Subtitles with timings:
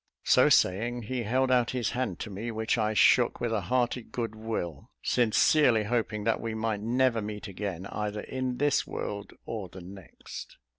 [0.23, 4.01] So saying, he held out his hand to me, which I shook with a hearty
[4.01, 9.69] good will, sincerely hoping that we might never meet again, either in this world or
[9.69, 10.57] the next.